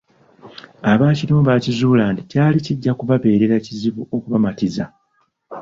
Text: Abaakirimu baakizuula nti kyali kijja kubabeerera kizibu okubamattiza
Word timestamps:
Abaakirimu 0.91 1.41
baakizuula 1.49 2.03
nti 2.11 2.23
kyali 2.31 2.57
kijja 2.65 2.91
kubabeerera 2.99 3.55
kizibu 3.65 4.01
okubamattiza 4.15 4.83